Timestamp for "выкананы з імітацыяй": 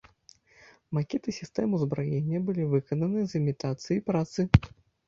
2.75-4.07